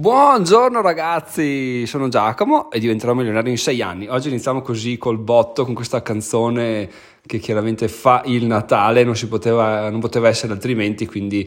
[0.00, 4.08] Buongiorno ragazzi, sono Giacomo e diventerò milionario in sei anni.
[4.08, 6.88] Oggi iniziamo così col botto con questa canzone
[7.26, 11.46] che chiaramente fa il Natale, non, poteva, non poteva essere altrimenti, quindi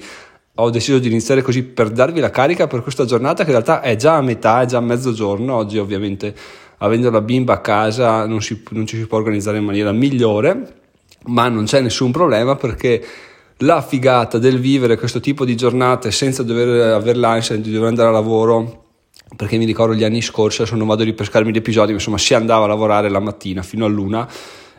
[0.53, 3.81] ho deciso di iniziare così per darvi la carica per questa giornata che in realtà
[3.81, 5.55] è già a metà, è già a mezzogiorno.
[5.55, 6.35] Oggi ovviamente
[6.77, 10.81] avendo la bimba a casa non, si, non ci si può organizzare in maniera migliore,
[11.25, 13.03] ma non c'è nessun problema perché
[13.57, 18.09] la figata del vivere questo tipo di giornate senza dover avere l'ansia di dover andare
[18.09, 18.81] a lavoro
[19.35, 22.17] perché mi ricordo gli anni scorsi adesso non vado a ripescarmi gli episodi ma insomma
[22.17, 24.27] si andava a lavorare la mattina fino a luna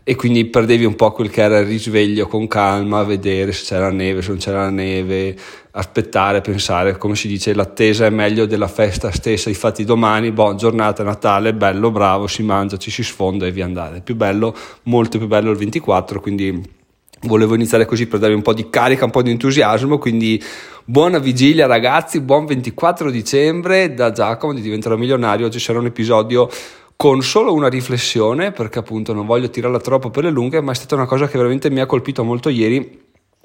[0.06, 3.91] e quindi perdevi un po' quel che era il risveglio con calma, vedere se c'era
[3.91, 5.34] neve, se non c'era neve,
[5.70, 11.02] aspettare, pensare, come si dice, l'attesa è meglio della festa stessa, infatti domani, buon giornata
[11.02, 15.27] Natale, bello, bravo, si mangia, ci si sfonda e via andare, più bello, molto più
[15.27, 16.83] bello il 24, quindi
[17.27, 20.42] volevo iniziare così per darvi un po' di carica, un po' di entusiasmo, quindi
[20.84, 26.48] buona vigilia ragazzi, buon 24 dicembre da Giacomo di Diventerò Milionario, oggi sarà un episodio
[26.97, 30.75] con solo una riflessione, perché appunto non voglio tirarla troppo per le lunghe, ma è
[30.75, 33.02] stata una cosa che veramente mi ha colpito molto ieri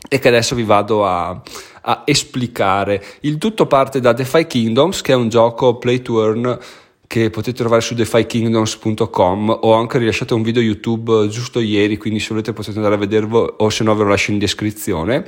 [0.08, 1.42] e che adesso vi vado a,
[1.82, 3.04] a esplicare.
[3.22, 6.58] Il tutto parte da DeFi Kingdoms, che è un gioco play to earn
[7.10, 12.28] che potete trovare su defykingdoms.com ho anche rilasciato un video YouTube giusto ieri, quindi se
[12.30, 15.26] volete potete andare a vederlo o se no ve lo lascio in descrizione.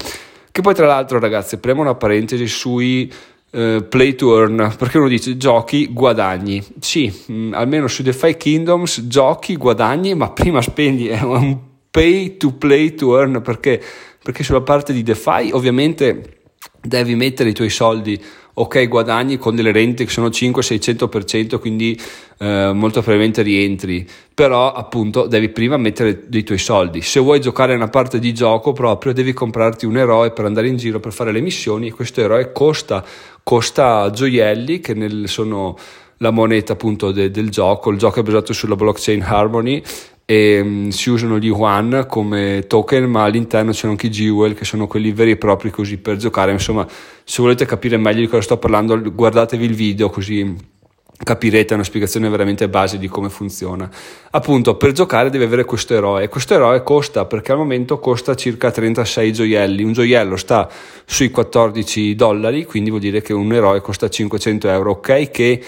[0.52, 3.12] Che poi tra l'altro ragazzi, apriamo una parentesi sui
[3.54, 8.38] Uh, play to earn perché uno dice giochi guadagni sì mh, mm, almeno su DeFi
[8.38, 11.58] Kingdoms giochi guadagni ma prima spendi è un
[11.92, 13.84] pay to play to earn perché
[14.24, 16.44] perché sulla parte di DeFi ovviamente
[16.82, 18.24] devi mettere i tuoi soldi
[18.54, 22.00] ok guadagni con delle rente che sono 5-600% quindi
[22.40, 24.08] eh, molto probabilmente rientri.
[24.34, 27.02] Però appunto devi prima mettere dei tuoi soldi.
[27.02, 30.78] Se vuoi giocare una parte di gioco proprio devi comprarti un eroe per andare in
[30.78, 33.04] giro per fare le missioni e questo eroe costa
[33.44, 35.76] costa gioielli che nel, sono
[36.18, 37.90] la moneta appunto de, del gioco.
[37.90, 39.82] Il gioco è basato sulla blockchain Harmony
[40.32, 44.64] e um, si usano gli Yuan come token, ma all'interno c'erano anche i Jewel che
[44.64, 46.54] sono quelli veri e propri così per giocare.
[46.54, 46.88] Insomma,
[47.26, 50.56] se volete capire meglio di cosa sto parlando, guardatevi il video così
[51.22, 53.90] capirete una spiegazione veramente base di come funziona.
[54.30, 56.30] Appunto, per giocare devi avere questo eroe.
[56.30, 59.84] Questo eroe costa, perché al momento costa circa 36 gioielli.
[59.84, 60.70] Un gioiello sta
[61.04, 65.30] sui 14 dollari, quindi vuol dire che un eroe costa 500 euro, ok?
[65.30, 65.64] Che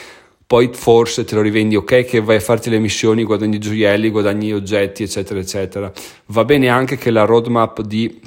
[0.53, 4.53] poi forse te lo rivendi ok che vai a farti le missioni, guadagni gioielli, guadagni
[4.53, 5.91] oggetti eccetera eccetera.
[6.27, 8.21] Va bene anche che la roadmap di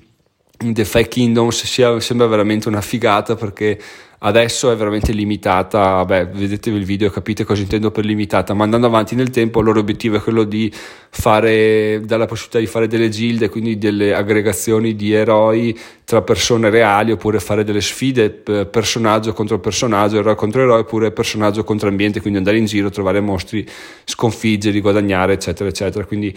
[0.58, 3.78] The Five Kingdoms sia, sembra veramente una figata perché
[4.20, 8.64] adesso è veramente limitata, beh, vedetevi il video e capite cosa intendo per limitata, ma
[8.64, 10.72] andando avanti nel tempo il loro obiettivo è quello di
[11.10, 16.70] fare, dare la possibilità di fare delle gilde, quindi delle aggregazioni di eroi tra persone
[16.70, 22.20] reali, oppure fare delle sfide personaggio contro personaggio, eroe contro eroe, oppure personaggio contro ambiente,
[22.20, 23.68] quindi andare in giro, trovare mostri,
[24.04, 26.06] sconfiggerli, guadagnare, eccetera, eccetera.
[26.06, 26.34] Quindi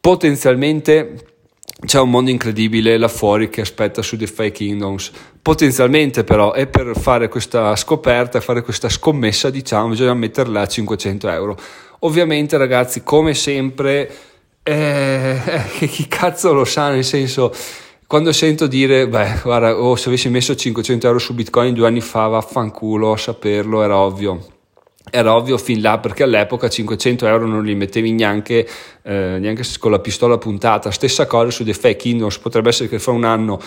[0.00, 1.14] potenzialmente
[1.90, 5.10] c'è un mondo incredibile là fuori che aspetta su Fake Kingdoms.
[5.42, 11.28] Potenzialmente, però, è per fare questa scoperta, fare questa scommessa, diciamo, bisogna metterla a 500
[11.30, 11.56] euro.
[12.00, 14.08] Ovviamente, ragazzi, come sempre,
[14.62, 15.40] eh,
[15.80, 17.52] eh, chi cazzo lo sa, nel senso
[18.06, 22.00] quando sento dire, beh, guarda, oh, se avessi messo 500 euro su Bitcoin due anni
[22.00, 24.58] fa, vaffanculo, a saperlo, era ovvio
[25.08, 28.68] era ovvio fin là perché all'epoca 500 euro non li mettevi neanche,
[29.02, 30.90] eh, neanche con la pistola puntata.
[30.90, 33.58] Stessa cosa su The Fake Kingdoms, potrebbe essere che fra un anno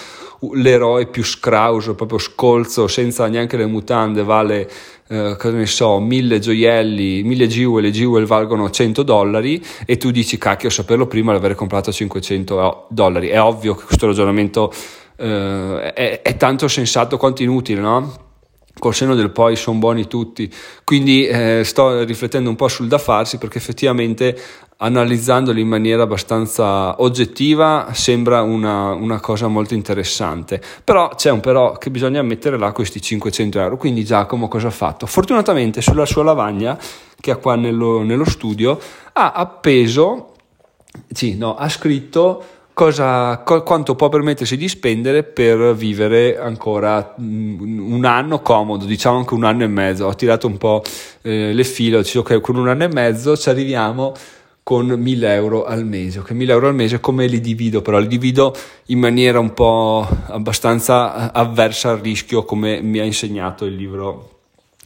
[0.54, 4.70] l'eroe più scrauso, proprio scolzo, senza neanche le mutande, vale,
[5.08, 10.12] eh, cosa ne so, mille gioielli, mille jewel, e jewel valgono 100 dollari e tu
[10.12, 13.30] dici cacchio, saperlo prima l'avrei comprato a 500 dollari.
[13.30, 14.72] È ovvio che questo ragionamento
[15.18, 18.23] eh, è, è tanto sensato quanto inutile, no?
[18.84, 22.98] Col seno del poi sono buoni tutti, quindi eh, sto riflettendo un po' sul da
[22.98, 24.38] farsi perché effettivamente
[24.76, 31.78] analizzandoli in maniera abbastanza oggettiva sembra una, una, cosa molto interessante, però c'è un però
[31.78, 35.06] che bisogna mettere là questi 500 euro, quindi Giacomo cosa ha fatto?
[35.06, 36.78] Fortunatamente sulla sua lavagna
[37.22, 38.78] che ha qua nello, nello studio
[39.14, 40.34] ha appeso,
[41.10, 47.92] sì, no, ha scritto cosa, co- quanto può permettersi di spendere per vivere ancora mm,
[47.94, 50.06] un anno comodo, diciamo anche un anno e mezzo.
[50.06, 50.84] Ho tirato un po'
[51.22, 54.14] eh, le file, ho detto ok, con un anno e mezzo ci arriviamo
[54.64, 56.20] con 1000 euro al mese.
[56.20, 57.82] Ok, 1000 euro al mese come li divido?
[57.82, 58.56] Però li divido
[58.88, 64.33] in maniera un po' abbastanza avversa al rischio, come mi ha insegnato il libro eh,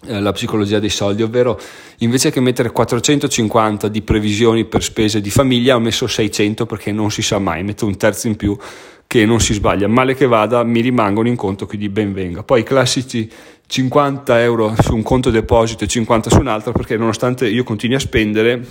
[0.06, 1.60] la psicologia dei soldi, ovvero
[2.00, 7.10] invece che mettere 450 di previsioni per spese di famiglia ho messo 600 perché non
[7.12, 8.58] si sa mai, metto un terzo in più
[9.08, 12.44] che non si sbaglia, male che vada mi rimangono in conto quindi ben venga.
[12.44, 13.30] Poi i classici
[13.66, 17.96] 50 euro su un conto deposito e 50 su un altro perché nonostante io continui
[17.96, 18.66] a spendere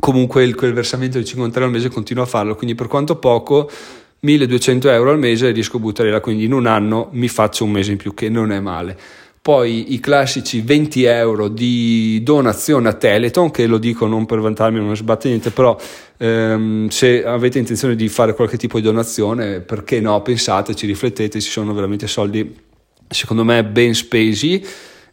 [0.00, 3.16] comunque il, quel versamento di 50 euro al mese continuo a farlo, quindi per quanto
[3.16, 3.70] poco
[4.20, 7.70] 1200 euro al mese riesco a buttare là, quindi in un anno mi faccio un
[7.70, 8.98] mese in più che non è male
[9.48, 14.78] poi i classici 20 euro di donazione a Teleton, che lo dico non per vantarmi,
[14.78, 15.74] non sbatte niente, però
[16.18, 20.20] ehm, se avete intenzione di fare qualche tipo di donazione, perché no?
[20.20, 22.54] Pensateci, riflettete, ci sono veramente soldi,
[23.08, 24.62] secondo me, ben spesi.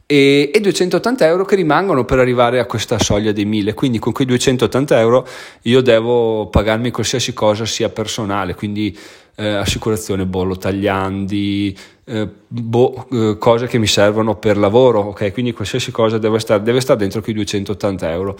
[0.08, 4.14] E, e 280 euro che rimangono per arrivare a questa soglia dei 1000 quindi con
[4.14, 5.28] quei 280 euro
[5.64, 8.96] io devo pagarmi qualsiasi cosa sia personale quindi
[9.38, 11.76] eh, assicurazione bollo tagliandi
[12.08, 15.34] eh, boh, eh, cose che mi servono per lavoro, ok?
[15.34, 18.38] Quindi qualsiasi cosa deve stare, deve stare dentro quei 280 euro.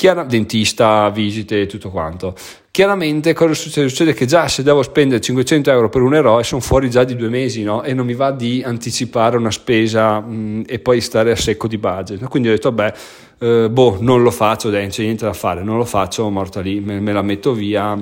[0.00, 2.34] Chiara, dentista, visite, tutto quanto.
[2.70, 3.86] Chiaramente cosa succede?
[3.90, 7.14] Succede che già se devo spendere 500 euro per un eroe sono fuori già di
[7.16, 7.82] due mesi, no?
[7.82, 11.76] E non mi va di anticipare una spesa mh, e poi stare a secco di
[11.76, 12.26] budget.
[12.30, 12.94] Quindi ho detto, vabbè,
[13.40, 16.62] eh, boh, non lo faccio, dai, non c'è niente da fare, non lo faccio, morta
[16.62, 17.94] lì, me, me la metto via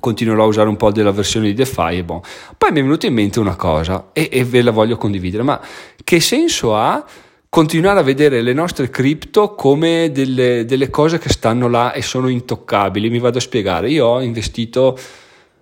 [0.00, 2.22] continuerò a usare un po' della versione di DeFi e bon.
[2.56, 5.60] Poi mi è venuta in mente una cosa e, e ve la voglio condividere, ma
[6.02, 7.04] che senso ha
[7.48, 12.28] continuare a vedere le nostre cripto come delle, delle cose che stanno là e sono
[12.28, 13.10] intoccabili?
[13.10, 14.98] Mi vado a spiegare, io ho investito...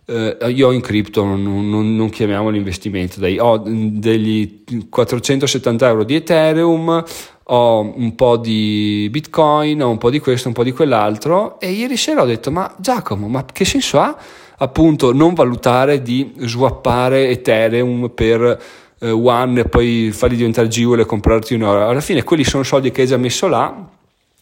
[0.08, 6.14] Uh, io in cripto, non, non, non chiamiamolo investimento, dai, ho degli 470 euro di
[6.14, 7.04] Ethereum,
[7.48, 11.70] ho un po' di bitcoin, ho un po' di questo, un po' di quell'altro e
[11.70, 14.16] ieri sera ho detto ma Giacomo, ma che senso ha
[14.58, 18.60] appunto non valutare di swappare Ethereum per
[19.00, 21.88] eh, One e poi farli diventare Jewel e comprarti un oro?
[21.88, 23.88] Alla fine quelli sono soldi che hai già messo là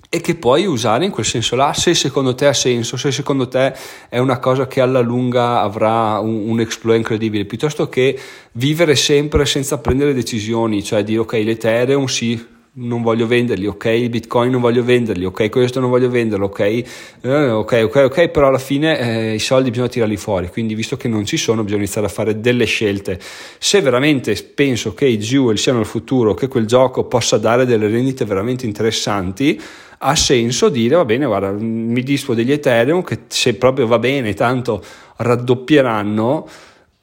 [0.09, 3.49] e che puoi usare in quel senso là, se secondo te ha senso, se secondo
[3.49, 3.75] te
[4.09, 8.17] è una cosa che alla lunga avrà un, un exploit incredibile, piuttosto che
[8.53, 14.09] vivere sempre senza prendere decisioni, cioè dire ok l'Ethereum sì, non voglio venderli, ok, il
[14.09, 18.49] bitcoin non voglio venderli, ok, questo non voglio venderlo, ok, eh, ok, ok, ok, però
[18.49, 21.83] alla fine eh, i soldi bisogna tirarli fuori, quindi visto che non ci sono bisogna
[21.83, 23.21] iniziare a fare delle scelte.
[23.59, 27.87] Se veramente penso che i jewel siano il futuro, che quel gioco possa dare delle
[27.87, 29.61] rendite veramente interessanti,
[29.99, 34.35] ha senso dire va bene, guarda, mi dispo degli Ethereum che se proprio va bene,
[34.35, 34.83] tanto
[35.17, 36.49] raddoppieranno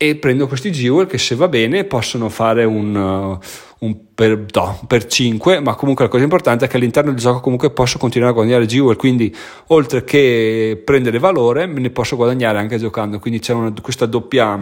[0.03, 4.80] e prendo questi jewel che se va bene possono fare un, uh, un per, no,
[4.88, 8.31] per 5 ma comunque la cosa importante è che all'interno del gioco comunque posso continuare
[8.31, 9.31] a guadagnare jewel quindi
[9.68, 14.57] oltre che prendere valore me ne posso guadagnare anche giocando quindi c'è una, questa doppia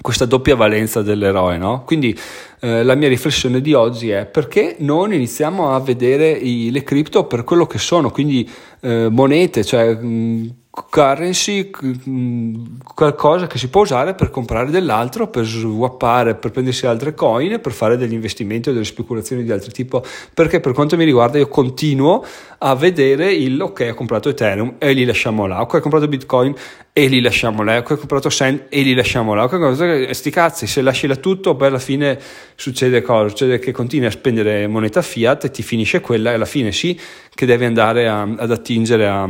[0.00, 1.84] questa doppia valenza dell'eroe, no?
[1.84, 2.18] Quindi
[2.60, 7.24] eh, la mia riflessione di oggi è perché non iniziamo a vedere i, le cripto
[7.26, 8.46] per quello che sono, quindi
[8.80, 10.54] eh, monete, cioè mh,
[10.90, 11.70] currency,
[12.94, 17.72] qualcosa che si può usare per comprare dell'altro, per swappare, per prendersi altre coin, per
[17.72, 20.02] fare degli investimenti o delle speculazioni di altro tipo.
[20.32, 22.24] Perché per quanto mi riguarda io continuo
[22.58, 26.54] a vedere il ok, ho comprato Ethereum e li lasciamo là, ok, ho comprato Bitcoin
[26.92, 30.66] e li lasciamo là, ok, ho comprato Sand e li lasciamo là, ok, sti cazzi,
[30.66, 32.18] se lasci là tutto, poi alla fine
[32.56, 33.28] succede cosa?
[33.28, 36.98] Succede che continui a spendere moneta fiat e ti finisce quella e alla fine sì
[37.32, 39.28] che devi andare a, ad attingere a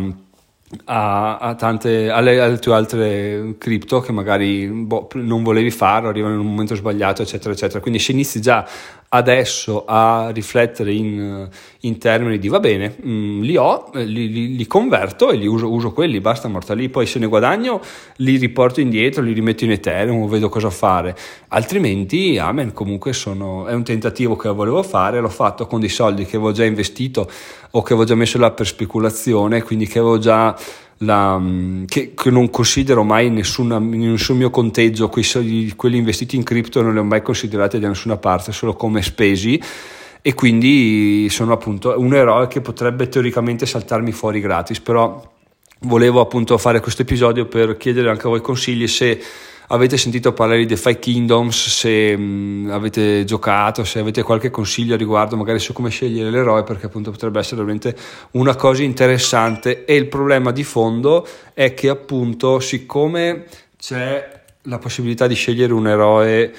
[0.84, 6.34] a, a tante, alle, alle, tue altre cripto che magari boh, non volevi fare, arrivano
[6.34, 7.80] in un momento sbagliato, eccetera, eccetera.
[7.80, 8.66] Quindi se inizi già
[9.14, 11.48] adesso a riflettere in,
[11.80, 15.46] in termini di va bene, mh, mm, li ho, li, li, li, converto e li
[15.46, 17.80] uso, uso quelli, basta morta lì, poi se ne guadagno
[18.16, 21.16] li riporto indietro, li rimetto in Ethereum, vedo cosa fare,
[21.48, 26.24] altrimenti amen, comunque sono, è un tentativo che volevo fare, l'ho fatto con dei soldi
[26.24, 27.30] che avevo già investito
[27.70, 30.56] o che avevo già messo là per speculazione, quindi che avevo già
[30.98, 36.36] la, mm, che, che, non considero mai nessuna, nessun mio conteggio, quei soldi, quelli investiti
[36.36, 39.60] in cripto non li ho mai considerati da nessuna parte, solo come spesi.
[40.26, 45.22] E quindi sono appunto un eroe che potrebbe teoricamente saltarmi fuori gratis, però
[45.80, 49.20] volevo appunto fare questo episodio per chiedere anche a voi consigli se
[49.68, 54.96] avete sentito parlare di DeFi Kingdoms, se mh, avete giocato, se avete qualche consiglio a
[54.96, 57.96] riguardo, magari su come scegliere l'eroe, perché appunto potrebbe essere veramente
[58.32, 59.84] una cosa interessante.
[59.84, 63.44] E il problema di fondo è che appunto, siccome
[63.78, 66.52] c'è la possibilità di scegliere un eroe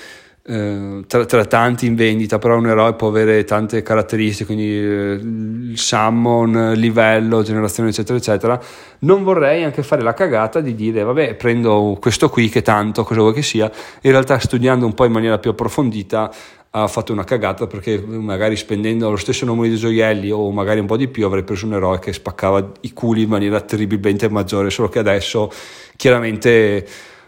[0.47, 6.73] tra, tra, tanti in vendita, però un eroe può avere tante caratteristiche, quindi eh, summon,
[6.75, 8.61] livello, generazione, eccetera, eccetera.
[8.99, 13.21] Non vorrei anche fare la cagata di dire, vabbè, prendo questo qui che tanto, cosa
[13.21, 13.71] vuoi che sia,
[14.01, 16.31] in realtà studiando un po' in maniera più approfondita
[16.77, 20.85] ha fatto una cagata perché magari spendendo lo stesso numero di gioielli o magari un
[20.85, 24.69] po' di più avrei preso un eroe che spaccava i culi in maniera terribilmente maggiore,
[24.69, 25.49] solo che adesso
[25.95, 26.85] chiaramente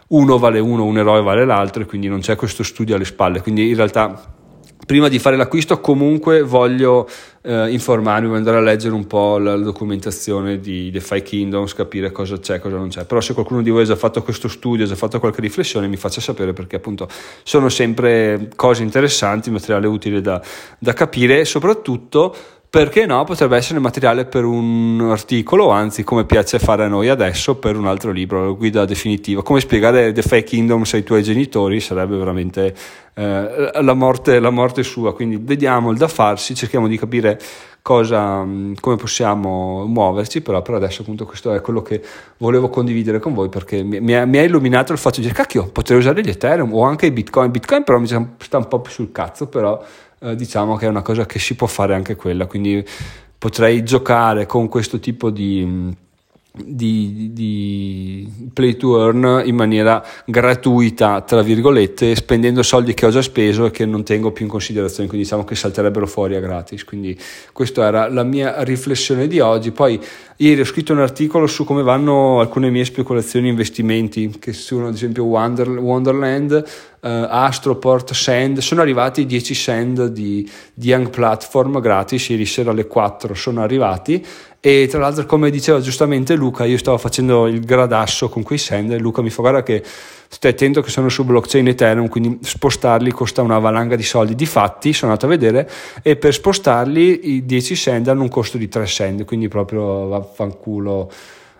[0.08, 3.42] uno vale uno, un eroe vale l'altro e quindi non c'è questo studio alle spalle,
[3.42, 4.36] quindi in realtà
[4.88, 7.06] prima di fare l'acquisto comunque voglio
[7.42, 12.10] eh, informarmi, voglio andare a leggere un po' la, documentazione di The Five Kingdoms, capire
[12.10, 13.04] cosa c'è, cosa non c'è.
[13.04, 15.88] Però se qualcuno di voi ha già fatto questo studio, ha già fatto qualche riflessione,
[15.88, 17.06] mi faccia sapere perché appunto
[17.42, 20.40] sono sempre cose interessanti, materiale utile da,
[20.78, 22.34] da capire e soprattutto
[22.70, 27.56] perché no, potrebbe essere materiale per un articolo, anzi come piace fare a noi adesso,
[27.56, 29.42] per un altro libro, la guida definitiva.
[29.42, 32.74] Come spiegare The Fake Kingdoms ai tuoi genitori sarebbe veramente
[33.14, 37.40] eh, la, morte, la morte sua, quindi vediamo il da farsi, cerchiamo di capire
[37.80, 38.46] cosa,
[38.80, 42.02] come possiamo muoverci, però per adesso appunto questo è quello che
[42.36, 46.20] volevo condividere con voi perché mi ha, illuminato il fatto di dire cacchio, potrei usare
[46.20, 49.46] gli Ethereum o anche i Bitcoin, Bitcoin però mi sta un po' più sul cazzo,
[49.46, 49.82] però
[50.20, 52.84] eh, diciamo che è una cosa che si può fare anche quella, quindi
[53.38, 55.96] potrei giocare con questo tipo di
[56.64, 63.22] di, di, play to earn in maniera gratuita, tra virgolette, spendendo soldi che ho già
[63.22, 66.84] speso e che non tengo più in considerazione, quindi diciamo che salterebbero fuori a gratis.
[66.84, 67.16] Quindi
[67.52, 69.70] questa era la mia riflessione di oggi.
[69.70, 70.00] Poi
[70.36, 74.88] ieri ho scritto un articolo su come vanno alcune mie speculazioni e investimenti, che sono
[74.88, 76.64] ad esempio Wonder, Wonderland,
[77.00, 83.34] Astroport, Sand, sono arrivati 10 Sand di, di Young Platform gratis, ieri sera alle 4
[83.34, 84.24] sono arrivati.
[84.60, 88.90] E tra l'altro come diceva giustamente Luca io stavo facendo il gradasso con quei send.
[88.90, 89.84] E Luca mi fa guarda che
[90.28, 94.34] stai attento che sono su blockchain Ethereum quindi spostarli costa una valanga di soldi.
[94.34, 95.70] Difatti sono andato a vedere
[96.02, 101.08] e per spostarli i 10 send hanno un costo di 3 send quindi proprio vaffanculo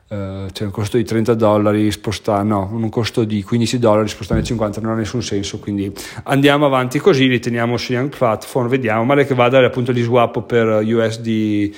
[0.08, 4.42] Uh, c'è un costo di 30 dollari spostare, no, un costo di 15 dollari spostare
[4.42, 5.92] 50 non ha nessun senso, quindi
[6.24, 10.44] andiamo avanti così, li teniamo su Young Platform, vediamo, male che vada appunto gli swap
[10.44, 11.72] per USD e,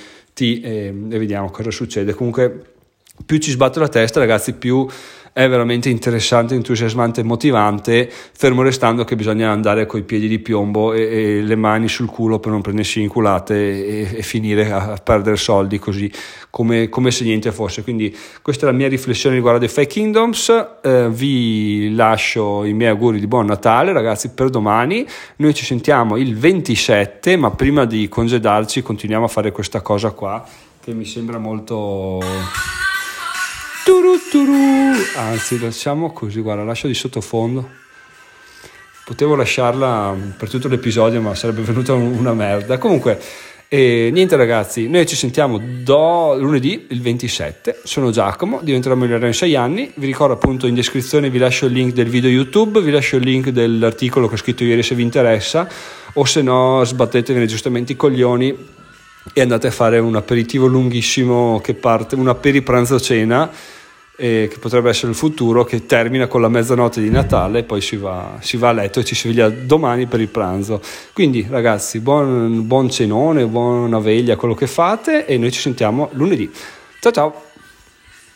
[0.64, 2.14] e vediamo cosa succede.
[2.14, 2.75] Comunque
[3.26, 4.87] più ci sbatto la testa ragazzi più
[5.32, 10.92] è veramente interessante, entusiasmante e motivante, fermo restando che bisogna andare coi piedi di piombo
[10.92, 14.96] e, e le mani sul culo per non prendersi inculate e, e finire a, a,
[14.96, 16.10] perdere soldi così
[16.50, 17.82] come, come, se niente fosse.
[17.82, 22.90] Quindi questa è la mia riflessione riguardo ai Fake Kingdoms, eh, vi lascio i miei
[22.90, 25.06] auguri di buon Natale ragazzi per domani,
[25.37, 30.44] noi ci sentiamo il 27, ma prima di congedarci continuiamo a fare questa cosa qua
[30.82, 32.79] che mi sembra molto.
[35.16, 37.69] Anzi, lasciamo così, guarda, lascio di sottofondo.
[39.04, 42.78] Potevo lasciarla per tutto l'episodio, ma sarebbe venuta una merda.
[42.78, 43.21] Comunque,
[43.69, 47.80] eh, niente ragazzi, noi ci sentiamo do, lunedì il 27.
[47.85, 49.92] Sono Giacomo, diventerò migliore in 6 anni.
[49.95, 53.25] Vi ricordo appunto in descrizione vi lascio il link del video YouTube, vi lascio il
[53.25, 55.69] link dell'articolo che ho scritto ieri se vi interessa,
[56.14, 58.57] o se no sbattetevene giustamente i coglioni
[59.33, 63.50] e andate a fare un aperitivo lunghissimo che parte, un aperipranzo cena
[64.21, 67.97] eh, che potrebbe essere il futuro, che termina con la mezzanotte di Natale poi si
[67.97, 70.83] va, si va a letto e ci si sveglia domani per il pranzo.
[71.15, 76.50] Quindi ragazzi, buon, buon cenone, buona veglia, quello che fate e noi ci sentiamo lunedì.
[77.00, 77.50] Ciao ciao!